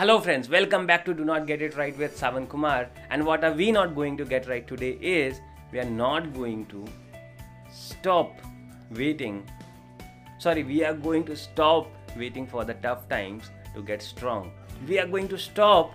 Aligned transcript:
Hello 0.00 0.18
friends, 0.18 0.48
welcome 0.48 0.86
back 0.86 1.04
to 1.04 1.12
Do 1.12 1.26
Not 1.26 1.46
Get 1.46 1.60
It 1.60 1.76
Right 1.76 1.94
with 1.98 2.16
Savan 2.16 2.46
Kumar. 2.46 2.88
And 3.10 3.26
what 3.26 3.44
are 3.44 3.52
we 3.52 3.70
not 3.70 3.94
going 3.94 4.16
to 4.16 4.24
get 4.24 4.48
right 4.48 4.66
today 4.66 4.92
is 4.92 5.42
we 5.72 5.78
are 5.78 5.90
not 5.90 6.32
going 6.32 6.64
to 6.68 6.86
stop 7.70 8.40
waiting. 8.92 9.46
Sorry, 10.38 10.62
we 10.64 10.82
are 10.84 10.94
going 10.94 11.24
to 11.24 11.36
stop 11.36 11.90
waiting 12.16 12.46
for 12.46 12.64
the 12.64 12.72
tough 12.72 13.10
times 13.10 13.50
to 13.74 13.82
get 13.82 14.00
strong. 14.00 14.52
We 14.88 14.98
are 14.98 15.06
going 15.06 15.28
to 15.28 15.36
stop 15.36 15.92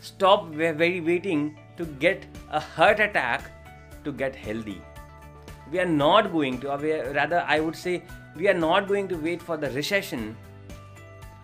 stop 0.00 0.48
very 0.48 1.02
waiting 1.02 1.58
to 1.76 1.84
get 1.84 2.24
a 2.50 2.60
heart 2.60 2.98
attack 2.98 3.50
to 4.04 4.10
get 4.10 4.34
healthy. 4.34 4.80
We 5.70 5.80
are 5.80 5.92
not 6.00 6.32
going 6.32 6.60
to, 6.60 6.72
or 6.72 7.12
rather, 7.12 7.44
I 7.46 7.60
would 7.60 7.76
say, 7.76 8.04
we 8.34 8.48
are 8.48 8.54
not 8.54 8.88
going 8.88 9.06
to 9.08 9.16
wait 9.16 9.42
for 9.42 9.58
the 9.58 9.68
recession 9.72 10.34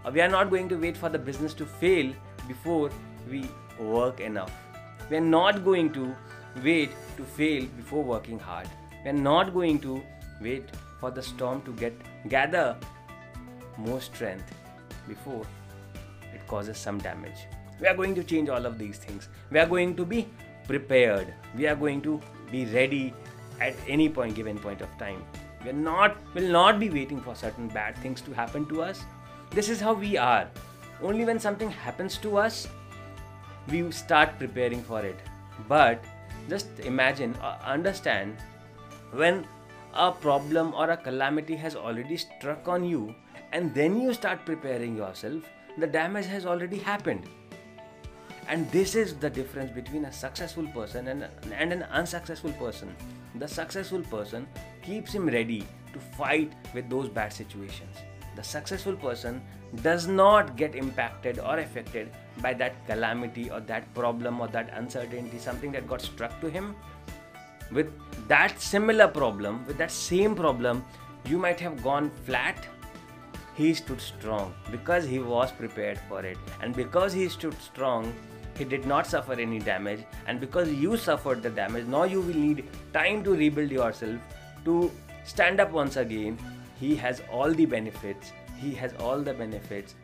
Uh, 0.04 0.10
we 0.10 0.20
are 0.20 0.28
not 0.28 0.50
going 0.50 0.68
to 0.68 0.76
wait 0.76 0.96
for 0.96 1.08
the 1.08 1.18
business 1.18 1.54
to 1.54 1.64
fail 1.64 2.12
before 2.48 2.90
we 3.30 3.48
work 3.78 4.20
enough. 4.20 4.52
We 5.08 5.16
are 5.16 5.20
not 5.20 5.64
going 5.64 5.92
to 5.92 6.14
wait 6.62 6.90
to 7.16 7.22
fail 7.22 7.66
before 7.76 8.02
working 8.02 8.38
hard. 8.38 8.68
We 9.04 9.10
are 9.10 9.20
not 9.30 9.54
going 9.54 9.78
to 9.80 10.02
wait 10.40 10.64
for 10.98 11.10
the 11.10 11.22
storm 11.22 11.62
to 11.62 11.72
get 11.74 11.94
gather 12.28 12.76
more 13.76 14.00
strength 14.00 14.52
before 15.06 15.46
it 16.34 16.46
causes 16.48 16.78
some 16.78 16.98
damage. 16.98 17.46
We 17.80 17.86
are 17.86 17.94
going 17.94 18.14
to 18.16 18.24
change 18.24 18.48
all 18.48 18.66
of 18.66 18.78
these 18.78 18.98
things. 18.98 19.28
We 19.50 19.58
are 19.60 19.66
going 19.66 19.96
to 19.96 20.04
be 20.04 20.28
prepared. 20.66 21.32
We 21.56 21.66
are 21.66 21.76
going 21.76 22.02
to 22.02 22.20
be 22.50 22.66
ready 22.66 23.14
at 23.60 23.74
any 23.86 24.08
point 24.08 24.34
given 24.34 24.58
point 24.58 24.80
of 24.80 24.98
time. 24.98 25.24
We 25.64 25.70
are 25.70 25.80
not 25.88 26.16
will 26.34 26.50
not 26.50 26.80
be 26.80 26.90
waiting 26.90 27.20
for 27.20 27.36
certain 27.36 27.68
bad 27.68 27.96
things 27.98 28.20
to 28.22 28.32
happen 28.32 28.66
to 28.66 28.82
us 28.82 29.04
this 29.54 29.68
is 29.68 29.80
how 29.80 29.92
we 29.92 30.16
are. 30.16 30.48
Only 31.02 31.24
when 31.24 31.38
something 31.38 31.70
happens 31.70 32.16
to 32.18 32.38
us, 32.38 32.68
we 33.68 33.90
start 33.90 34.38
preparing 34.38 34.82
for 34.82 35.00
it. 35.00 35.18
But 35.68 36.02
just 36.48 36.68
imagine, 36.80 37.34
uh, 37.42 37.58
understand 37.64 38.36
when 39.12 39.46
a 39.94 40.10
problem 40.10 40.72
or 40.74 40.90
a 40.90 40.96
calamity 40.96 41.54
has 41.56 41.76
already 41.76 42.16
struck 42.16 42.66
on 42.66 42.84
you, 42.84 43.14
and 43.52 43.74
then 43.74 44.00
you 44.00 44.14
start 44.14 44.46
preparing 44.46 44.96
yourself, 44.96 45.42
the 45.76 45.86
damage 45.86 46.26
has 46.26 46.46
already 46.46 46.78
happened. 46.78 47.28
And 48.48 48.70
this 48.70 48.94
is 48.94 49.14
the 49.16 49.28
difference 49.28 49.70
between 49.70 50.06
a 50.06 50.12
successful 50.12 50.66
person 50.68 51.08
and, 51.08 51.28
and 51.52 51.72
an 51.72 51.82
unsuccessful 51.84 52.52
person. 52.52 52.94
The 53.34 53.46
successful 53.46 54.02
person 54.02 54.48
keeps 54.82 55.12
him 55.12 55.28
ready 55.28 55.66
to 55.92 55.98
fight 56.16 56.52
with 56.74 56.88
those 56.88 57.08
bad 57.08 57.32
situations 57.32 57.96
the 58.36 58.42
successful 58.42 58.94
person 58.94 59.42
does 59.82 60.06
not 60.06 60.56
get 60.56 60.74
impacted 60.74 61.38
or 61.38 61.58
affected 61.58 62.10
by 62.40 62.52
that 62.54 62.74
calamity 62.86 63.50
or 63.50 63.60
that 63.60 63.92
problem 63.94 64.40
or 64.40 64.48
that 64.48 64.70
uncertainty, 64.74 65.38
something 65.38 65.72
that 65.72 65.86
got 65.86 66.00
struck 66.00 66.40
to 66.40 66.48
him. 66.48 66.74
With 67.70 67.92
that 68.28 68.60
similar 68.60 69.08
problem, 69.08 69.64
with 69.66 69.78
that 69.78 69.90
same 69.90 70.34
problem, 70.34 70.84
you 71.26 71.38
might 71.38 71.60
have 71.60 71.82
gone 71.82 72.10
flat. 72.24 72.56
He 73.54 73.74
stood 73.74 74.00
strong 74.00 74.54
because 74.70 75.04
he 75.04 75.18
was 75.18 75.52
prepared 75.52 75.98
for 76.08 76.24
it, 76.24 76.38
and 76.60 76.74
because 76.74 77.12
he 77.12 77.28
stood 77.28 77.58
strong, 77.60 78.12
he 78.58 78.64
did 78.64 78.86
not 78.86 79.06
suffer 79.06 79.32
any 79.32 79.58
damage. 79.58 80.04
And 80.26 80.40
because 80.40 80.70
you 80.72 80.96
suffered 80.96 81.42
the 81.42 81.50
damage, 81.50 81.86
now 81.86 82.04
you 82.04 82.20
will 82.20 82.34
need 82.34 82.64
time 82.92 83.24
to 83.24 83.34
rebuild 83.34 83.70
yourself 83.70 84.20
to 84.64 84.90
stand 85.24 85.60
up 85.60 85.70
once 85.70 85.96
again 85.96 86.38
he 86.82 86.94
has 86.96 87.22
all 87.30 87.60
the 87.62 87.66
benefits 87.74 88.32
he 88.62 88.72
has 88.80 88.94
all 89.06 89.22
the 89.28 89.34
benefits 89.34 89.94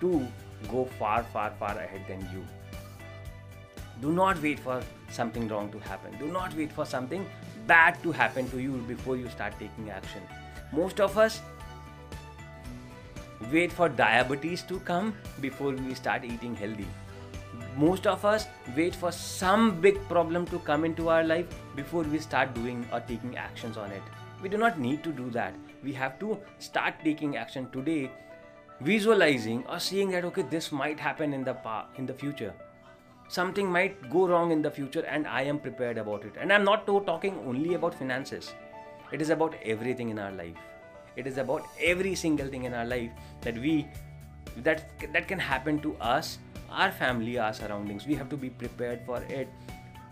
to 0.00 0.26
go 0.70 0.84
far 1.00 1.22
far 1.34 1.50
far 1.58 1.76
ahead 1.78 2.06
than 2.08 2.24
you. 2.32 2.44
Do 4.00 4.12
not 4.12 4.42
wait 4.42 4.60
for 4.60 4.80
something 5.10 5.48
wrong 5.48 5.70
to 5.72 5.78
happen. 5.78 6.16
Do 6.18 6.26
not 6.38 6.54
wait 6.54 6.72
for 6.72 6.84
something 6.84 7.26
bad 7.66 8.02
to 8.02 8.12
happen 8.12 8.50
to 8.50 8.60
you 8.60 8.72
before 8.88 9.16
you 9.16 9.28
start 9.28 9.54
taking 9.58 9.90
action. 9.90 10.22
Most 10.72 11.00
of 11.00 11.18
us 11.18 11.40
wait 13.52 13.72
for 13.72 13.88
diabetes 13.88 14.62
to 14.72 14.80
come 14.80 15.14
before 15.40 15.72
we 15.72 15.94
start 15.94 16.24
eating 16.24 16.54
healthy. 16.54 16.86
Most 17.76 18.06
of 18.06 18.24
us 18.24 18.46
wait 18.76 18.94
for 18.94 19.12
some 19.12 19.80
big 19.80 19.98
problem 20.08 20.46
to 20.46 20.58
come 20.70 20.84
into 20.84 21.08
our 21.08 21.24
life 21.24 21.46
before 21.76 22.02
we 22.02 22.18
start 22.18 22.54
doing 22.54 22.86
or 22.92 23.00
taking 23.00 23.36
actions 23.36 23.76
on 23.76 23.92
it 23.92 24.02
we 24.42 24.48
do 24.48 24.56
not 24.56 24.78
need 24.78 25.02
to 25.04 25.12
do 25.12 25.30
that. 25.30 25.54
We 25.82 25.92
have 25.92 26.18
to 26.20 26.38
start 26.58 26.94
taking 27.02 27.36
action 27.36 27.68
today 27.70 28.10
visualizing 28.80 29.64
or 29.68 29.80
seeing 29.80 30.10
that 30.10 30.24
okay 30.24 30.42
this 30.42 30.70
might 30.70 31.00
happen 31.00 31.32
in 31.32 31.42
the 31.44 31.54
past 31.54 31.98
in 31.98 32.06
the 32.06 32.14
future. 32.14 32.54
Something 33.28 33.70
might 33.70 34.08
go 34.10 34.26
wrong 34.26 34.52
in 34.52 34.62
the 34.62 34.70
future 34.70 35.04
and 35.04 35.26
i 35.26 35.42
am 35.42 35.58
prepared 35.58 35.98
about 35.98 36.24
it. 36.24 36.34
And 36.40 36.52
i'm 36.52 36.64
not 36.64 36.86
talking 36.86 37.38
only 37.46 37.74
about 37.74 37.94
finances. 37.94 38.52
It 39.12 39.22
is 39.22 39.30
about 39.30 39.54
everything 39.64 40.10
in 40.10 40.18
our 40.18 40.32
life. 40.32 40.56
It 41.16 41.26
is 41.26 41.38
about 41.38 41.66
every 41.82 42.14
single 42.14 42.46
thing 42.46 42.64
in 42.64 42.74
our 42.74 42.84
life 42.84 43.10
that 43.40 43.58
we 43.58 43.86
that 44.58 44.86
that 45.12 45.26
can 45.26 45.38
happen 45.38 45.80
to 45.80 45.96
us 45.96 46.38
our 46.70 46.92
family 46.92 47.38
our 47.38 47.52
surroundings. 47.52 48.06
We 48.06 48.14
have 48.14 48.28
to 48.30 48.36
be 48.36 48.50
prepared 48.50 49.04
for 49.04 49.22
it 49.22 49.48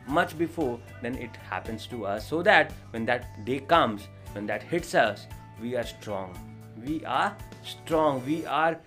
much 0.09 0.36
before 0.38 0.78
then 1.03 1.16
it 1.16 1.36
happens 1.50 1.86
to 1.86 2.06
us 2.06 2.28
so 2.28 2.42
that 2.42 2.72
when 2.91 3.04
that 3.04 3.44
day 3.44 3.59
comes 3.59 4.09
when 4.36 4.47
that 4.47 4.62
hits 4.62 4.94
us. 4.94 5.26
We 5.60 5.74
are 5.76 5.84
strong. 5.84 6.38
We 6.84 7.04
are 7.04 7.34
strong. 7.64 8.24
We 8.26 8.44
are 8.47 8.78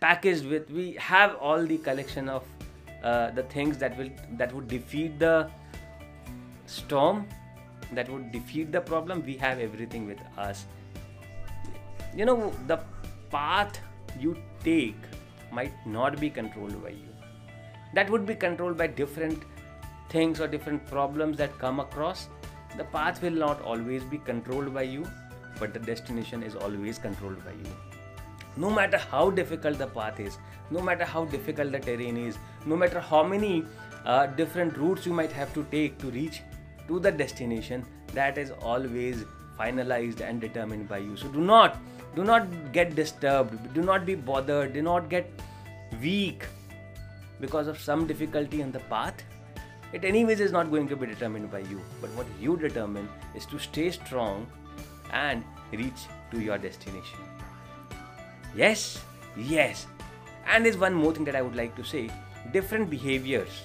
packaged 0.00 0.46
with 0.46 0.70
we 0.70 0.86
have 1.08 1.34
all 1.36 1.66
the 1.72 1.78
collection 1.78 2.28
of 2.28 2.44
uh, 3.02 3.30
the 3.30 3.42
things 3.54 3.78
that 3.78 3.96
will 3.98 4.10
that 4.42 4.54
would 4.54 4.68
defeat 4.68 5.18
the 5.18 5.50
storm 6.66 7.26
that 7.92 8.08
would 8.14 8.30
defeat 8.32 8.72
the 8.72 8.80
problem. 8.92 9.22
We 9.26 9.36
have 9.44 9.60
everything 9.66 10.06
with 10.06 10.22
us. 10.46 10.64
You 12.14 12.24
know 12.30 12.52
the 12.72 12.78
path 13.30 13.78
you 14.18 14.36
take 14.64 15.10
might 15.52 15.86
not 15.98 16.18
be 16.20 16.30
controlled 16.30 16.82
by 16.82 16.96
you. 16.96 17.12
That 17.94 18.10
would 18.10 18.26
be 18.26 18.34
controlled 18.34 18.78
by 18.78 18.86
different 18.86 19.44
things 20.08 20.40
or 20.40 20.48
different 20.48 20.86
problems 20.86 21.36
that 21.38 21.58
come 21.58 21.80
across 21.80 22.28
the 22.76 22.84
path 22.84 23.22
will 23.22 23.38
not 23.44 23.60
always 23.62 24.02
be 24.04 24.18
controlled 24.18 24.72
by 24.74 24.82
you 24.82 25.06
but 25.58 25.72
the 25.72 25.80
destination 25.80 26.42
is 26.42 26.54
always 26.54 26.98
controlled 26.98 27.42
by 27.44 27.52
you. 27.52 27.76
No 28.56 28.70
matter 28.70 28.98
how 28.98 29.30
difficult 29.30 29.78
the 29.78 29.86
path 29.86 30.20
is 30.20 30.38
no 30.70 30.80
matter 30.80 31.04
how 31.04 31.24
difficult 31.24 31.72
the 31.72 31.78
terrain 31.78 32.16
is 32.16 32.38
no 32.64 32.76
matter 32.76 33.00
how 33.00 33.22
many 33.22 33.64
uh, 34.04 34.26
different 34.26 34.76
routes 34.76 35.06
you 35.06 35.12
might 35.12 35.32
have 35.32 35.52
to 35.54 35.64
take 35.70 35.98
to 35.98 36.10
reach 36.10 36.42
to 36.88 36.98
the 37.00 37.10
destination 37.10 37.84
that 38.14 38.38
is 38.38 38.50
always 38.62 39.24
finalized 39.58 40.20
and 40.20 40.40
determined 40.40 40.88
by 40.88 40.98
you. 40.98 41.16
So 41.16 41.28
do 41.28 41.40
not 41.40 41.78
do 42.14 42.24
not 42.24 42.46
get 42.72 42.94
disturbed 42.94 43.74
do 43.74 43.82
not 43.82 44.06
be 44.06 44.14
bothered 44.14 44.72
do 44.72 44.82
not 44.82 45.08
get 45.10 45.30
weak 46.00 46.46
because 47.40 47.68
of 47.68 47.78
some 47.78 48.06
difficulty 48.06 48.62
in 48.62 48.72
the 48.72 48.80
path 48.92 49.22
it 49.92 50.04
anyways 50.04 50.40
is 50.40 50.52
not 50.52 50.70
going 50.70 50.88
to 50.88 50.96
be 50.96 51.06
determined 51.06 51.50
by 51.50 51.60
you 51.60 51.80
but 52.00 52.10
what 52.10 52.26
you 52.40 52.56
determine 52.56 53.08
is 53.34 53.46
to 53.46 53.58
stay 53.58 53.90
strong 53.90 54.46
and 55.12 55.44
reach 55.72 56.06
to 56.30 56.40
your 56.40 56.58
destination. 56.58 57.20
Yes 58.54 58.98
yes. 59.36 59.86
And 60.46 60.64
there's 60.64 60.78
one 60.78 60.94
more 60.94 61.12
thing 61.12 61.24
that 61.24 61.36
i 61.36 61.42
would 61.42 61.56
like 61.56 61.74
to 61.76 61.84
say. 61.84 62.10
Different 62.52 62.90
behaviors. 62.90 63.62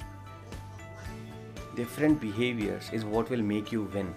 Different 1.75 2.19
behaviors 2.19 2.89
is 2.91 3.05
what 3.05 3.29
will 3.29 3.41
make 3.41 3.71
you 3.71 3.83
win. 3.83 4.13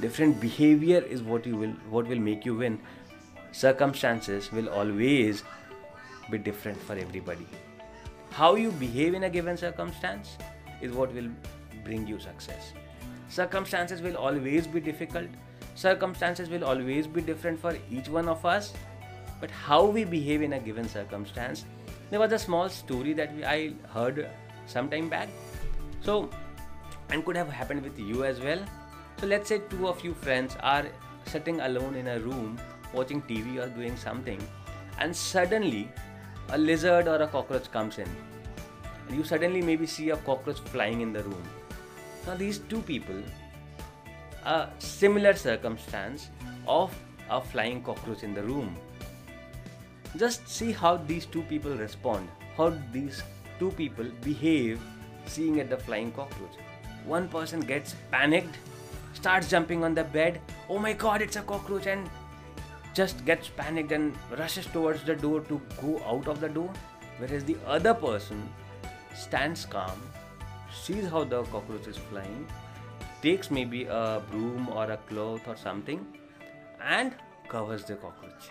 Different 0.00 0.40
behavior 0.40 1.00
is 1.00 1.22
what 1.22 1.46
you 1.46 1.56
will 1.56 1.74
what 1.90 2.06
will 2.06 2.18
make 2.18 2.44
you 2.44 2.54
win. 2.54 2.80
Circumstances 3.52 4.52
will 4.52 4.68
always 4.68 5.42
be 6.30 6.38
different 6.38 6.80
for 6.82 6.94
everybody. 6.94 7.46
How 8.30 8.54
you 8.56 8.70
behave 8.72 9.14
in 9.14 9.24
a 9.24 9.30
given 9.30 9.56
circumstance 9.56 10.36
is 10.80 10.92
what 10.92 11.12
will 11.14 11.28
bring 11.84 12.06
you 12.06 12.18
success. 12.18 12.72
Circumstances 13.28 14.00
will 14.00 14.16
always 14.16 14.66
be 14.66 14.80
difficult, 14.80 15.28
circumstances 15.74 16.48
will 16.48 16.64
always 16.64 17.06
be 17.06 17.20
different 17.20 17.60
for 17.60 17.76
each 17.90 18.08
one 18.08 18.28
of 18.28 18.44
us, 18.44 18.72
but 19.40 19.50
how 19.50 19.84
we 19.84 20.04
behave 20.04 20.42
in 20.42 20.54
a 20.54 20.58
given 20.58 20.88
circumstance. 20.88 21.64
There 22.10 22.18
was 22.20 22.32
a 22.32 22.38
small 22.38 22.68
story 22.68 23.12
that 23.14 23.30
I 23.46 23.74
heard 23.92 24.28
some 24.66 24.88
time 24.88 25.08
back. 25.08 25.28
So, 26.00 26.30
and 27.10 27.24
could 27.24 27.36
have 27.36 27.48
happened 27.48 27.82
with 27.82 27.98
you 27.98 28.24
as 28.24 28.40
well. 28.40 28.60
So, 29.20 29.26
let's 29.26 29.48
say 29.48 29.60
two 29.70 29.88
of 29.88 30.02
you 30.04 30.14
friends 30.14 30.56
are 30.60 30.86
sitting 31.26 31.60
alone 31.60 31.96
in 31.96 32.08
a 32.08 32.18
room 32.20 32.58
watching 32.92 33.20
TV 33.22 33.62
or 33.62 33.68
doing 33.68 33.96
something, 33.96 34.40
and 34.98 35.14
suddenly 35.14 35.90
a 36.50 36.58
lizard 36.58 37.08
or 37.08 37.16
a 37.16 37.26
cockroach 37.26 37.70
comes 37.70 37.98
in 37.98 38.08
you 39.10 39.24
suddenly 39.24 39.62
maybe 39.62 39.86
see 39.86 40.10
a 40.10 40.16
cockroach 40.16 40.60
flying 40.60 41.00
in 41.00 41.12
the 41.12 41.22
room. 41.22 41.42
Now, 42.26 42.34
these 42.34 42.58
two 42.58 42.80
people, 42.82 43.22
a 44.44 44.68
similar 44.78 45.34
circumstance 45.34 46.30
of 46.66 46.94
a 47.30 47.40
flying 47.40 47.82
cockroach 47.82 48.22
in 48.22 48.34
the 48.34 48.42
room. 48.42 48.76
just 50.16 50.48
see 50.48 50.72
how 50.72 50.96
these 50.96 51.26
two 51.26 51.42
people 51.42 51.74
respond, 51.76 52.28
how 52.56 52.72
these 52.92 53.22
two 53.58 53.70
people 53.72 54.06
behave 54.22 54.80
seeing 55.26 55.60
at 55.60 55.68
the 55.68 55.76
flying 55.76 56.10
cockroach. 56.12 56.54
One 57.04 57.28
person 57.28 57.60
gets 57.60 57.94
panicked, 58.10 58.56
starts 59.14 59.50
jumping 59.50 59.84
on 59.84 59.94
the 59.94 60.04
bed, 60.04 60.40
oh 60.68 60.78
my 60.78 60.92
god, 60.92 61.22
it's 61.22 61.36
a 61.36 61.42
cockroach, 61.42 61.86
and 61.86 62.08
just 62.94 63.24
gets 63.24 63.48
panicked 63.48 63.92
and 63.92 64.16
rushes 64.38 64.66
towards 64.66 65.04
the 65.04 65.14
door 65.14 65.40
to 65.42 65.60
go 65.80 66.02
out 66.04 66.26
of 66.26 66.40
the 66.40 66.48
door. 66.48 66.72
Whereas 67.18 67.44
the 67.44 67.56
other 67.66 67.94
person 67.94 68.48
stands 69.14 69.64
calm, 69.64 70.00
sees 70.72 71.08
how 71.08 71.24
the 71.24 71.42
cockroach 71.44 71.86
is 71.86 71.96
flying, 71.96 72.46
takes 73.22 73.50
maybe 73.50 73.84
a 73.84 74.22
broom 74.30 74.68
or 74.68 74.90
a 74.90 74.96
cloth 75.08 75.46
or 75.46 75.56
something, 75.56 76.06
and 76.82 77.14
covers 77.48 77.84
the 77.84 77.96
cockroach. 77.96 78.50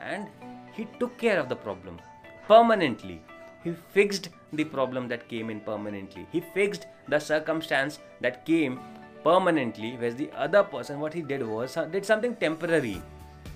And 0.00 0.28
he 0.72 0.86
took 0.98 1.16
care 1.18 1.38
of 1.38 1.48
the 1.48 1.56
problem 1.56 2.00
permanently. 2.46 3.22
He 3.62 3.72
fixed 3.92 4.30
the 4.52 4.64
problem 4.64 5.08
that 5.08 5.28
came 5.28 5.50
in 5.50 5.60
permanently. 5.60 6.26
He 6.32 6.40
fixed 6.40 6.86
the 7.08 7.18
circumstance 7.18 7.98
that 8.20 8.44
came 8.46 8.80
permanently. 9.22 9.96
Whereas 9.96 10.16
the 10.16 10.30
other 10.34 10.62
person, 10.62 11.00
what 11.00 11.12
he 11.12 11.22
did 11.22 11.46
was 11.46 11.76
uh, 11.76 11.84
did 11.84 12.04
something 12.04 12.34
temporary, 12.36 13.02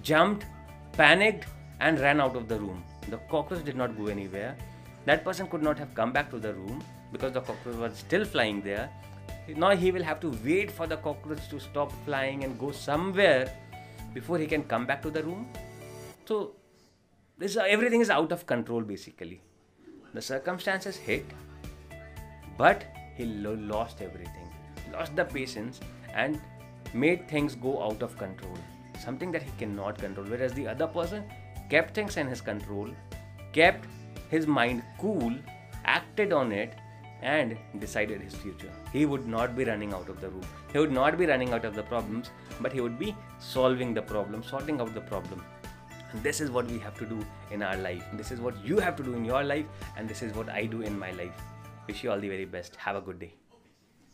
jumped, 0.03 0.45
panicked, 0.93 1.47
and 1.81 1.99
ran 1.99 2.21
out 2.21 2.37
of 2.37 2.49
the 2.49 2.59
room. 2.59 2.85
The 3.09 3.17
cockroach 3.31 3.65
did 3.65 3.77
not 3.77 3.97
go 3.97 4.07
anywhere. 4.07 4.57
That 5.07 5.25
person 5.25 5.49
could 5.49 5.63
not 5.63 5.79
have 5.79 5.95
come 5.95 6.13
back 6.13 6.31
to 6.31 6.39
the 6.39 6.55
room 6.55 6.83
because 7.13 7.33
the 7.33 7.41
cockroach 7.41 7.77
was 7.77 7.99
still 7.99 8.25
flying 8.25 8.63
there. 8.63 8.91
Now 9.49 9.77
he 9.77 9.93
will 9.93 10.03
have 10.03 10.21
to 10.21 10.33
wait 10.45 10.71
for 10.71 10.87
the 10.87 10.97
cockroach 10.97 11.49
to 11.51 11.61
stop 11.61 11.93
flying 12.05 12.45
and 12.45 12.59
go 12.59 12.73
somewhere 12.73 13.53
before 14.15 14.39
he 14.39 14.47
can 14.47 14.65
come 14.65 14.87
back 14.87 15.03
to 15.03 15.11
the 15.11 15.23
room. 15.23 15.47
So 16.25 16.55
this 17.37 17.57
everything 17.57 18.01
is 18.01 18.09
out 18.09 18.33
of 18.33 18.47
control 18.47 18.81
basically. 18.81 19.41
The 20.15 20.23
circumstances 20.23 20.97
hit, 20.97 21.27
but 22.57 22.85
he 23.17 23.25
lo- 23.27 23.59
lost 23.61 24.01
everything, 24.01 24.49
lost 24.93 25.17
the 25.17 25.25
patience, 25.25 25.81
and 26.15 26.41
made 26.95 27.29
things 27.29 27.57
go 27.57 27.83
out 27.83 28.01
of 28.03 28.17
control. 28.17 28.57
Something 28.99 29.33
that 29.33 29.43
he 29.43 29.51
cannot 29.59 29.99
control. 29.99 30.25
Whereas 30.27 30.55
the 30.55 30.69
other 30.69 30.87
person 30.87 31.25
kept 31.69 31.95
things 31.95 32.17
in 32.17 32.29
his 32.29 32.41
control, 32.41 32.91
kept 33.53 33.87
his 34.35 34.47
mind 34.47 34.83
cool, 35.03 35.33
acted 35.85 36.33
on 36.33 36.53
it, 36.53 36.75
and 37.23 37.57
decided 37.79 38.21
his 38.21 38.35
future. 38.35 38.73
He 38.93 39.07
would 39.07 39.27
not 39.35 39.57
be 39.59 39.65
running 39.65 39.93
out 39.99 40.09
of 40.09 40.21
the 40.21 40.29
room. 40.29 40.47
He 40.73 40.79
would 40.79 40.93
not 40.93 41.17
be 41.19 41.27
running 41.27 41.53
out 41.53 41.65
of 41.65 41.75
the 41.75 41.85
problems, 41.85 42.31
but 42.61 42.73
he 42.73 42.81
would 42.81 42.99
be 42.99 43.15
solving 43.39 43.95
the 43.95 44.03
problem, 44.03 44.43
sorting 44.43 44.81
out 44.81 44.93
the 44.95 45.07
problem. 45.13 45.45
And 46.11 46.23
this 46.23 46.41
is 46.41 46.51
what 46.51 46.67
we 46.67 46.79
have 46.81 46.99
to 46.99 47.07
do 47.07 47.21
in 47.51 47.63
our 47.63 47.77
life. 47.77 48.05
This 48.15 48.31
is 48.31 48.41
what 48.41 48.63
you 48.65 48.79
have 48.79 48.97
to 48.97 49.03
do 49.03 49.15
in 49.15 49.25
your 49.25 49.45
life, 49.55 49.67
and 49.97 50.09
this 50.09 50.23
is 50.23 50.35
what 50.35 50.49
I 50.49 50.67
do 50.67 50.83
in 50.83 50.99
my 50.99 51.13
life. 51.23 51.41
Wish 51.87 52.05
you 52.05 52.11
all 52.11 52.21
the 52.21 52.29
very 52.29 52.45
best. 52.45 52.77
Have 52.77 52.97
a 52.97 53.01
good 53.01 53.19
day. 53.19 53.35